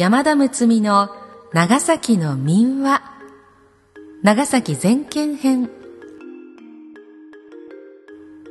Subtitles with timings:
[0.00, 1.10] 山田睦美の
[1.52, 3.02] 長崎の民話。
[4.22, 5.68] 長崎全県編。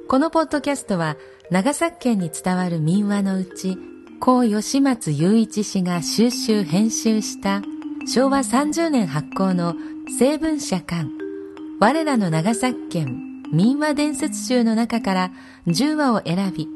[0.07, 1.17] このポッドキャストは
[1.49, 3.79] 長崎県に伝わる民話のうち
[4.19, 7.63] 高吉松雄一氏が収集編集した
[8.05, 9.73] 昭和30年発行の
[10.19, 11.09] 成文社刊
[11.79, 15.31] 我らの長崎県民話伝説集の中から
[15.65, 16.67] 10話を選び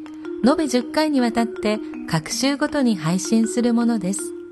[0.43, 1.77] 延べ10回にわたって
[2.09, 4.42] 各週ごとに配信するものです。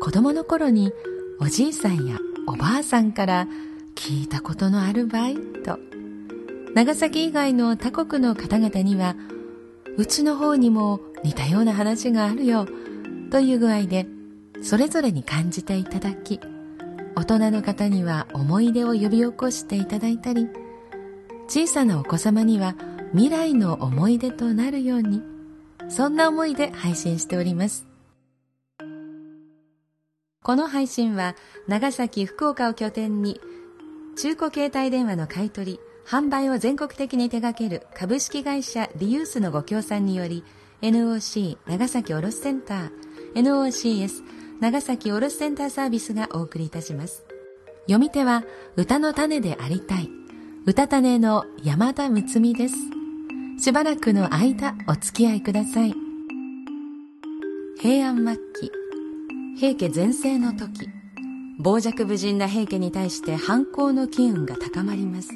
[0.00, 0.92] 子供の頃に
[1.40, 3.48] おじいさんやおばあさんから
[3.94, 5.78] 聞いたことのあるばいと
[6.74, 9.16] 長崎以外の他国の方々には
[9.96, 12.66] うちの方にも似たような話があるよ
[13.30, 14.06] という具合で
[14.62, 16.40] それぞれに感じていただき
[17.16, 20.48] 大人の方には思い出を呼び起こしていただいたり
[21.46, 22.74] 小さなお子様には
[23.12, 25.22] 未来の思い出となるように
[25.88, 27.93] そんな思いで配信しております。
[30.44, 31.36] この配信は
[31.68, 33.40] 長崎、福岡を拠点に
[34.14, 40.44] 中古携帯電話の買い取り、販売を全国的に手掛ける株式会社リユースのご協賛により
[40.82, 42.90] NOC 長崎卸センター
[43.36, 44.22] NOCS
[44.60, 47.24] 長崎卸センターサービスがお送りいたします。
[47.86, 48.44] 読み手は
[48.76, 50.10] 歌の種でありたい
[50.66, 52.74] 歌種の山田睦美です。
[53.58, 55.94] しばらくの間お付き合いください。
[57.80, 58.83] 平安末期
[59.56, 60.90] 平家全盛の時
[61.62, 65.30] 傍若無人な平家に対して反抗の機運が高まります。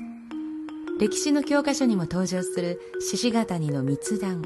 [0.98, 4.42] 歴史の教科書にも登場する獅子ヶ谷の密談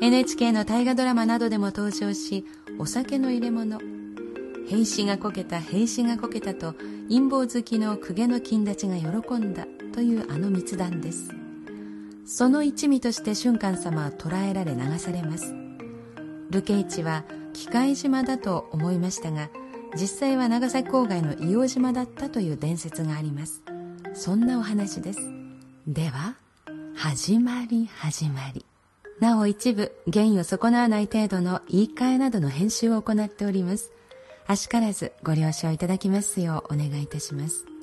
[0.00, 2.46] NHK の大河ドラマなどでも登場し
[2.78, 3.78] お酒の入れ物
[4.66, 6.72] 兵士がこけた兵士がこけたと
[7.10, 11.28] 陰謀好きの公家の金立ちが喜んだというあの密談です。
[12.24, 15.54] その一味として俊寛様は捕らえられ流されます。
[16.50, 17.24] 流刑地は
[17.54, 19.48] 機械島だと思いましたが
[19.94, 23.62] 実際は長崎郊外の硫黄島だったという伝説があります。
[24.12, 25.20] そんなお話です。
[25.86, 26.34] では
[26.96, 28.66] 始まり始まり。
[29.20, 33.92] なお一部原意を損なわない程度の言い換えなどの編集を行っております。
[34.46, 37.73] あしからずご了承いただきますようお願いいたします。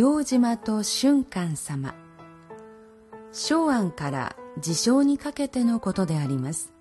[0.00, 1.94] 硫黄島と俊寛様。
[3.32, 6.72] 昭安から自称にかけてのことであります。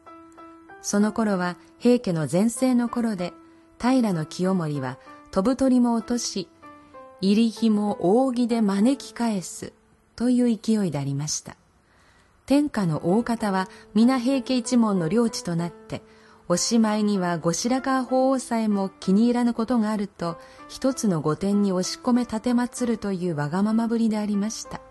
[0.81, 3.33] その頃は平家の全盛の頃で
[3.77, 4.97] 平清盛は
[5.31, 6.47] 飛ぶ鳥も落とし
[7.19, 9.73] 入り火も扇で招き返す
[10.15, 11.57] という勢いでありました。
[12.45, 16.03] 天下の大方は皆平家一門の領地となって
[16.51, 24.81] おしまいには後白河法皇さえも気に入らぬことがあると一つの御殿に押し込め立てまつるというわがままぶりでありました。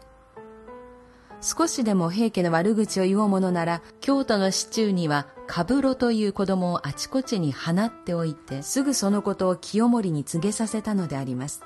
[1.41, 11.63] 少しでも平家の悪口を言おうものなら京都の市中にはカブロという子供をあちこちに放っておいてすぐそのことを清盛に告げさせたのであります。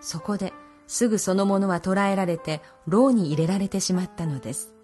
[0.00, 0.52] そこで
[0.88, 4.74] すぐその者は捕らえられて牢に入れられてしまったのです。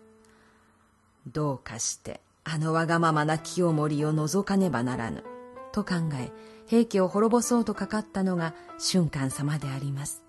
[1.27, 2.21] どうかして。
[2.51, 5.23] あのわがままな清盛を除かねばならぬ。
[5.71, 6.33] と考え、
[6.67, 10.23] 平家を滅ぼそうとかかったのが俊寛様であります。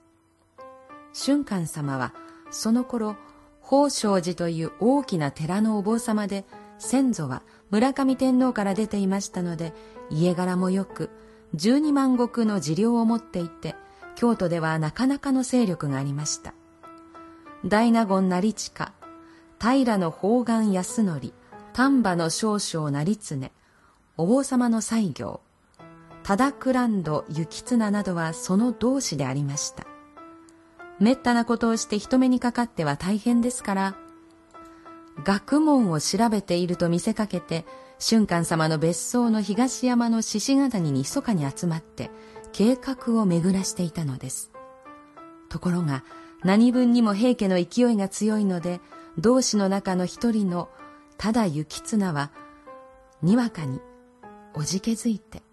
[1.14, 2.14] 俊寛様は、
[2.52, 3.16] その頃、
[3.64, 6.44] 宝生寺という大きな寺のお坊様で、
[6.78, 9.74] 先祖は村上天皇から出ていましたので、
[10.10, 11.10] 家柄もよく、
[11.54, 13.78] 十二万石の持領を持っていて、
[14.16, 16.54] 京都ではなかなかの勢力がありました。
[17.66, 18.94] 大納言成親、
[19.58, 21.34] 平の方眼康則、
[21.80, 23.52] 丹波の少々成常。
[24.18, 25.40] お坊様の西行。
[26.24, 29.88] 忠クランド幸綱などはその同志でありました。
[31.00, 33.96] めったなことをして人目にかかっては大変ですから。
[35.24, 37.66] 学問を調べていると見せかけて
[37.98, 42.12] 俊寛様の別荘の東山の獅子ヶ谷に密かに集まって
[42.52, 44.52] 計画を巡らしていたのです。
[45.48, 46.04] ところが
[46.44, 48.82] 何分にも平家の勢いが強いので
[49.18, 50.68] 同志の中の一人の
[51.20, 52.32] ただ行綱は
[53.22, 53.82] にわかに
[54.56, 55.44] おじけづいて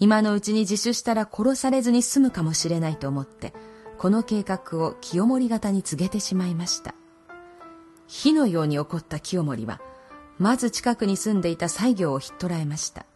[0.00, 3.54] 今のうちに自首したら殺されずに済むかもしれないと思って
[3.96, 6.94] この計画を清盛方に告げてしまいました。
[8.06, 9.80] 火のように怒った清盛は
[10.38, 13.06] まず近くに住んでいた西行をひっ捕らえました。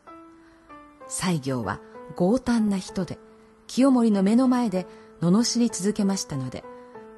[1.09, 1.81] 西行は
[2.17, 3.19] 強胆な人で
[3.67, 4.87] 清盛の目の前で
[5.21, 6.63] 罵り続けましたので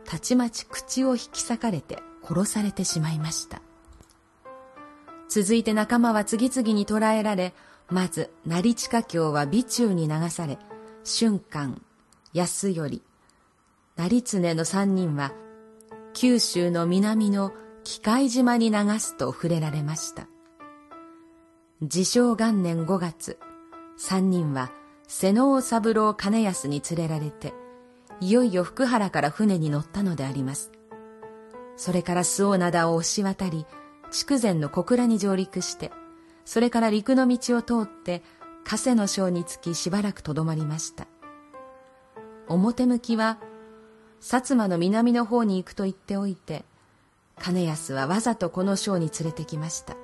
[0.04, 3.60] たちまち口を引き裂かれて殺されてしまいました。
[5.28, 7.54] 続いて仲間は次々に捕らえられ
[7.90, 10.58] まず成近京は備中に流され
[11.02, 11.82] 瞬間
[12.32, 13.00] 安頼。
[13.96, 15.32] 成常の三人は
[16.14, 17.52] 九州の南の
[17.84, 20.26] 機械島に流すと触れられました。
[21.80, 23.38] 自称元年5月
[23.96, 24.72] 三人は
[25.06, 27.52] 瀬能三郎金安に連れられて
[28.20, 30.72] いよいよ福原から船に乗ったのであります。
[31.76, 33.66] それから周防灘を押し渡り
[34.10, 35.90] 筑前の小倉に上陸して
[36.44, 38.22] それから陸の道を通って
[38.64, 41.06] 加瀬の省につきしばらくとどまりました。
[42.48, 43.38] 表向きは
[44.20, 46.64] 薩摩の南の方に行くと言っておいて
[47.38, 49.96] 金安はわざとこの省に連れてきました。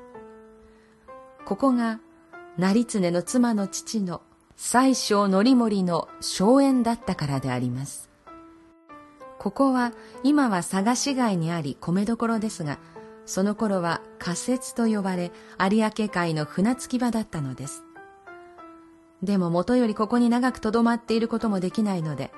[1.44, 2.00] ここが
[2.58, 4.22] 成常の妻の父の
[4.56, 8.10] 西省則盛の荘園だったからであります。
[9.38, 9.92] ここは
[10.22, 12.78] 今は佐賀市街にあり米どころですが
[13.30, 17.84] その頃は仮設と呼ばれ有明海の船着き場だったのです。
[19.22, 22.32] でももとよりここに長くとどまっていることもできないので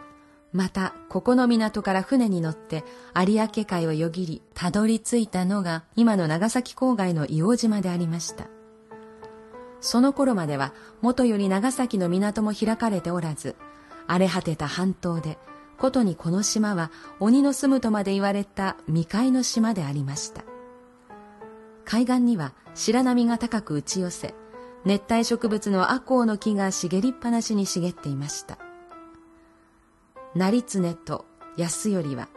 [0.52, 2.84] またここの港から船に乗って
[3.16, 8.48] 有明海をよぎりたどり着いたのが今の長崎郊外の硫黄島でありました。
[9.80, 13.56] その頃までは元より長崎の港も開かれておらず
[14.06, 15.38] 荒れ果てた半島で
[15.78, 20.51] ことにこの島は鬼の住むとまで言われた未開の島でありました。
[21.84, 24.34] 海岸には白波が高く打ち寄せ
[24.84, 28.58] 熱帯植物の赤穂の木が茂りっぱなしに茂っていました。
[30.34, 31.26] 成常と
[31.56, 32.29] 安頼は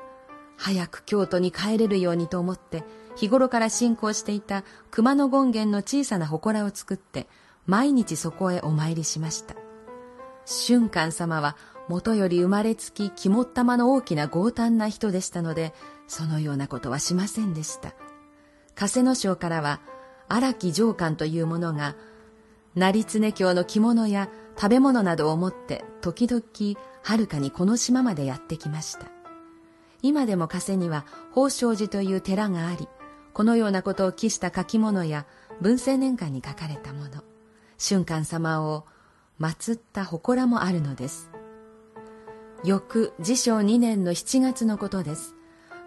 [0.57, 2.83] 早く京都に帰れるようにと思って
[3.15, 7.27] 日頃から信仰していた熊野権現の小さな祠を作って
[7.65, 9.55] 毎日そこへお参りしました。
[10.45, 11.57] 俊寛様は
[11.87, 15.73] もとより生まれつき肝っ玉の大きな強胆な人でしたので
[16.07, 17.93] そのようなことはしませんでした。
[18.75, 19.79] 加瀬野省からは
[20.27, 21.95] 荒木上官という者が
[22.75, 26.43] 成常京の着物や食べ物などを持って時々
[27.03, 29.07] 遥かにこの島までやってきました。
[30.01, 32.87] 今でも加瀬には宝生寺という寺があり
[33.33, 35.25] このようなことを記した書き物や
[35.61, 37.23] 文政年間に書かれたもの
[37.77, 38.85] 俊寛様を
[39.39, 41.31] 祀った祠もあるのです。
[42.63, 45.34] 翌治承2年の7月のことです。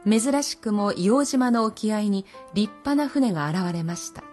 [0.08, 2.24] 珍しくも硫黄島の沖合に
[2.54, 4.24] 立派な船が現れました。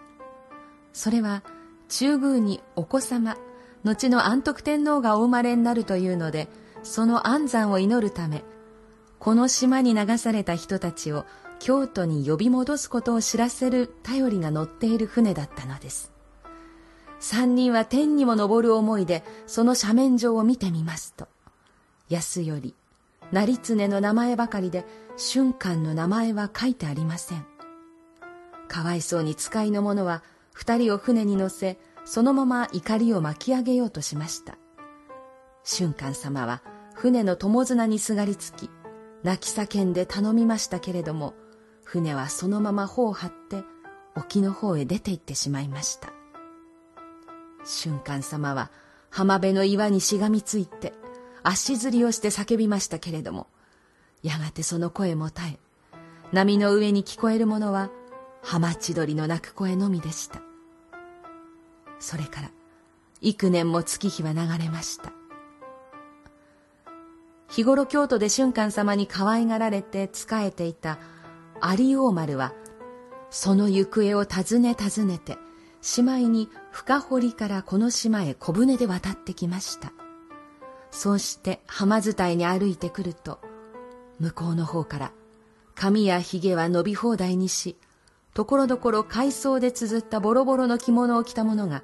[0.93, 1.43] それは
[1.89, 3.35] 中宮にお子様
[3.83, 6.47] 後の安徳天皇がお生まれになるというので
[6.83, 8.43] その安産を祈るため
[9.19, 11.25] この島に流された人たちを
[11.59, 16.11] 京都に呼び戻すことを知らせる頼りが乗っている船だったのです。
[17.19, 21.27] 三人は天にも昇る思いでその斜面上を見てみますと
[22.09, 22.59] 安頼
[23.31, 24.85] 成常の名前ばかりで
[25.17, 27.45] 瞬間の名前は書いてありません。
[28.67, 30.23] かわいそうに使いの者は
[30.53, 34.57] 二人を船に乗せそのまま怒りを巻き上げようとしました。
[35.63, 36.61] 瞬間様は
[36.93, 38.69] 船の友綱にすがりつき
[39.23, 41.33] 泣き叫んで頼みましたけれども
[41.83, 43.63] 船はそのまま帆を張って
[44.15, 46.13] 沖の方へ出て行ってしまいました。
[47.65, 48.71] 瞬間様は
[49.09, 50.93] 浜辺の岩にしがみついて
[51.47, 53.47] 足ずりをして叫びましたけれども
[54.23, 55.59] やがてその声も絶え
[56.31, 57.91] 波の上に聞こえるものは
[58.41, 60.41] 浜千鳥の鳴く声のみでした。
[61.99, 62.51] それから
[63.21, 65.13] 幾年も月日は流れました。
[67.47, 70.99] 日頃京都で俊寛様に可愛がられて仕えていた
[71.77, 72.53] 有王丸は
[73.29, 75.37] その行方を尋ね尋ねて
[75.81, 79.93] しまいに深堀からこの島へ小舟で渡ってきました。
[80.95, 83.39] そうして浜伝いに歩いてくると
[84.19, 85.11] 向こうの方から
[85.75, 87.77] 髪や髭は伸び放題にし
[88.33, 91.83] ところどころ海藻で綴ったボロボロの着物を着た者が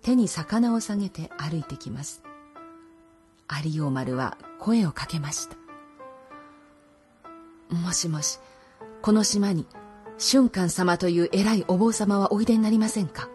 [0.00, 2.22] 手に魚を下げて歩いてきます。
[3.64, 5.56] 有王丸は声をかけました。
[7.74, 8.38] もしもし
[9.00, 9.66] この島に
[10.18, 13.28] 俊寛様という偉いお坊様はおいでになりませんか？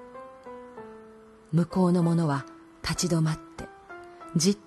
[1.51, 2.45] 向こうの者は
[2.81, 3.65] 立ち止まって
[4.35, 4.57] じっ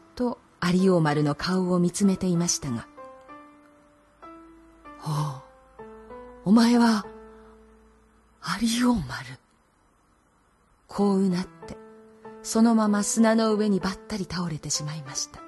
[0.68, 2.86] 有王丸の顔を見つめていましたが
[5.04, 5.42] 「おう
[6.46, 7.06] お前は
[8.60, 9.04] 有王丸」
[10.86, 11.76] こううなって
[12.42, 15.40] そのまま砂の上にばったり倒れてしまいました。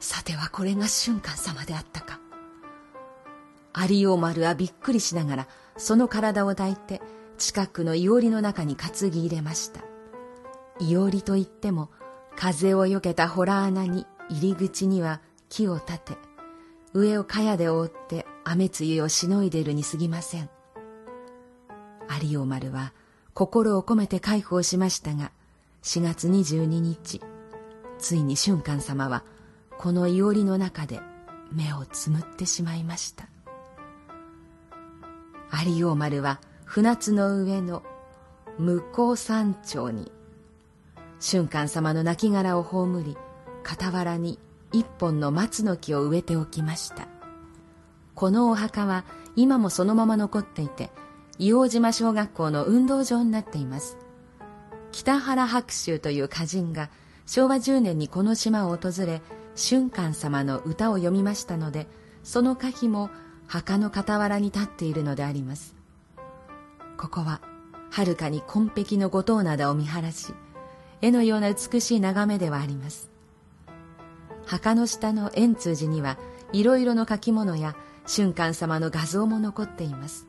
[0.00, 2.20] さてはこれが俊寛様であったか。
[3.88, 7.00] 有王丸はびっくりしながらその体を抱いて
[7.38, 9.80] 近くのいおりの中に担ぎ入れました。
[10.78, 11.90] いおりといっても
[12.36, 16.18] 風をよけた洞穴に入り口には木を立て
[16.92, 20.48] 上を茅で覆って雨露をしのいでいるに過ぎません。
[22.22, 22.92] 有王丸は
[23.34, 25.30] 心を込めて介抱しましたが
[25.82, 27.20] 4月22日
[27.98, 29.22] ついに俊寛様は
[29.78, 31.00] このいおりの中で
[31.52, 33.28] 目をつむってしまいました。
[35.66, 37.82] 有王丸は船津の上の
[38.58, 40.10] 向こう山頂に
[41.18, 43.16] 俊寛様の亡骸を葬り
[43.64, 44.38] 傍らに
[44.72, 47.08] 一本の松の木を植えておきました。
[48.14, 49.04] このお墓は
[49.34, 50.90] 今もそのまま残っていて
[51.38, 53.98] 硫黄島小学校の運動場になっています。
[54.92, 56.88] 北原白秋という歌人が
[57.26, 59.20] 昭和10年にこの島を訪れ
[59.54, 61.86] 俊寛様の歌を読みましたので
[62.22, 63.10] その歌碑も
[63.46, 65.74] 墓の傍らに立っているのであります。
[66.96, 67.40] ここは
[67.90, 70.34] はるかに紺碧の五島灘を見晴らし
[71.02, 73.10] 絵のような美しい眺めではあります。
[74.46, 76.18] 墓の下の円通寺には
[76.52, 77.76] いろいろの書き物や
[78.06, 80.26] 俊寛様の画像も残っています。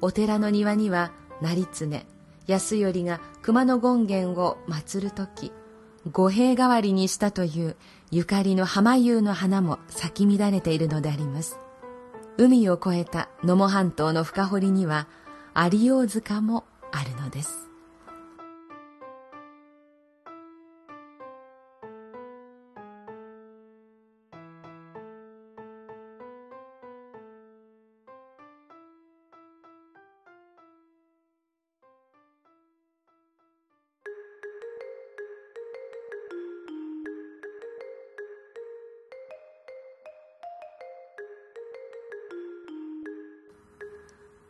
[0.00, 1.88] お寺の庭には成常
[2.46, 5.52] 安頼が熊野権現を祀る時
[6.10, 7.76] 五兵代わりにしたという
[8.10, 11.58] ゆかりの浜湯の花も咲き乱れているのであります。
[12.38, 15.06] 海を越えた野茂半島の深堀には
[15.70, 17.59] 有王塚もあるのです。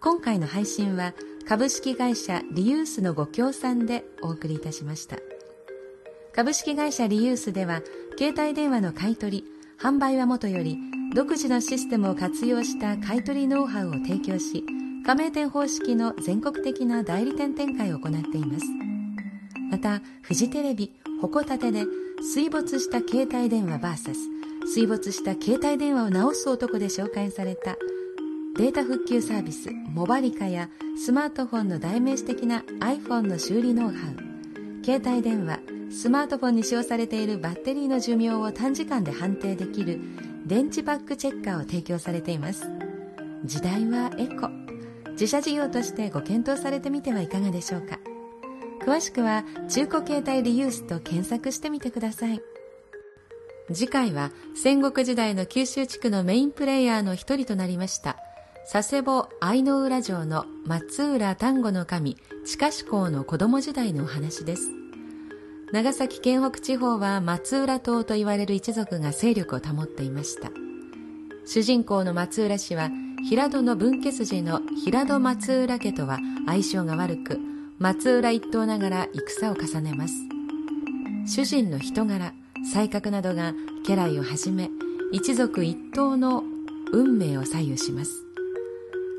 [0.03, 1.13] 今回の配信は
[1.47, 5.19] 株式会社リユースのご協賛でお送りいたしました。
[6.33, 7.83] 株式会社リユースでは
[8.19, 9.45] 携帯電話の買い取り
[9.79, 10.79] 販売はもとより
[11.15, 14.65] 独自のシステムを活用した買い取りノウハウを提供し
[15.05, 18.65] 加盟店方式の全国的な代理店展開を行っています。
[19.71, 21.85] またフジテレビホコタテで
[22.23, 24.15] 水没した携帯電話 VS
[24.65, 27.77] 水没した携帯電話を直す男で紹介された
[28.57, 34.85] データ復旧サービスモバリカやスマートフォンの代名詞的な iPhone の修理ノウハウ。
[34.85, 40.01] 携帯電話スマートフォンに使用されているバッテリーの寿命を短時間で判定できる
[40.47, 42.69] 電池バックチェッカーを提供されています。
[43.45, 44.49] 時代はエコ。
[45.13, 47.99] 自社事業としてご検討されてみてはいかがでしょうか。
[48.85, 52.43] 詳しくは中古携帯リユースと検索してみてください。
[53.73, 58.17] 次回は戦国時代の九州地区のメインプレイヤーの一人となりました。
[58.73, 64.71] 佐世保愛の浦城の松浦丹後の神近志公の子供時代のお話です。
[65.73, 70.53] 長崎県北地方は松浦島と言われる一族が勢力を保っていました。
[71.45, 72.91] 主人公の松浦氏は
[73.29, 77.41] 平戸の分家筋の平戸松浦家とは相性が悪く
[77.81, 80.15] 松浦一党ながら戦を重ねます。
[81.27, 82.33] 主人の人柄
[82.73, 83.53] 才覚などが
[83.85, 84.71] 家来をはじめ
[85.11, 86.45] 一族一党の
[86.93, 88.30] 運命を左右します。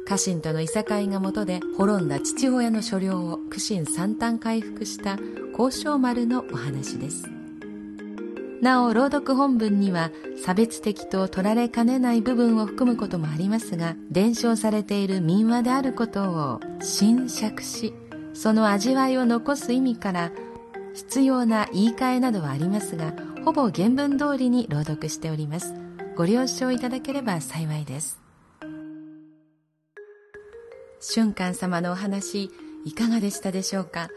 [0.07, 5.17] 家臣とのいさかいがもとで滅んだ父親の所領を苦心三端回復した
[5.57, 7.29] 交渉丸のお話です。
[8.61, 10.11] なお朗読本文には
[10.43, 17.93] 差別的と取られかねない部分を含むこともありますが伝承されている民話であることを新釈し
[18.33, 20.31] その味わいを残す意味から
[20.93, 25.73] 必要な言い換えなどはありますがほぼ原文通りに朗読しております。
[26.15, 28.20] ご了承いただければ幸いです。
[31.03, 32.51] 俊寛様のお話
[32.85, 34.09] いかがでしたでしょうか？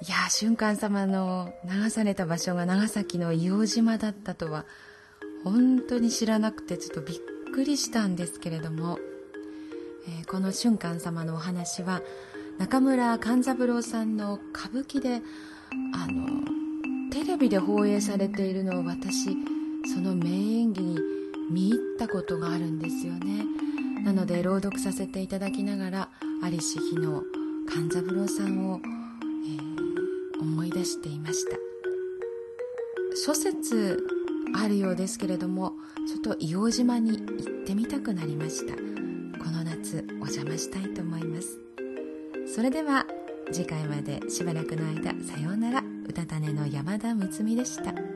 [0.00, 4.64] いや俊寛様の流された場所が長崎の硫黄島だったとは
[5.44, 7.20] 本当に知らなくてちょっとびっ
[7.52, 8.98] くりしたんですけれども、
[10.08, 12.00] えー、この俊寛様のお話は
[12.58, 15.20] 中村勘三郎さんの歌舞伎で
[15.94, 19.36] あのテレビで放映されているのを私
[19.92, 20.98] その名演技に
[21.50, 23.44] 見入ったことがあるんですよね。
[24.06, 26.08] なので朗読させていただきながら
[26.44, 27.24] 有志日の
[27.68, 31.56] 勘三郎さんを、えー、思い出していました。
[33.16, 34.06] 諸説
[34.54, 35.72] あるようですけれども
[36.06, 38.74] ちょっと硫黄島に行ってみたくなりました。
[38.76, 41.58] この夏お邪魔したいと思います。
[42.54, 43.06] それでは
[43.50, 45.82] 次回までしばらくの間さようなら。
[46.08, 48.15] うたた寝の山田睦美でした。